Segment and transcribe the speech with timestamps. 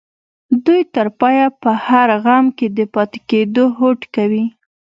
[0.65, 4.45] دوی تر پايه په هر غم کې د پاتې کېدو هوډ کوي.